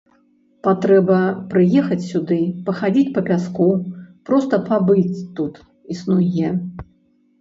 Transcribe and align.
Патрэба 0.67 1.17
прыехаць 1.51 2.07
сюды, 2.11 2.39
пахадзіць 2.69 3.13
па 3.17 3.21
пяску, 3.29 3.69
проста 4.31 4.63
пабыць 4.73 5.17
тут, 5.41 5.53
існуе. 5.97 6.47